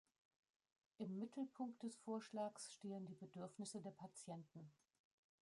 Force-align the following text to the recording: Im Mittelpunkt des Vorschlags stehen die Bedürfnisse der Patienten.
Im 0.97 1.19
Mittelpunkt 1.19 1.83
des 1.83 1.95
Vorschlags 1.97 2.73
stehen 2.73 3.05
die 3.05 3.13
Bedürfnisse 3.13 3.81
der 3.81 3.91
Patienten. 3.91 4.71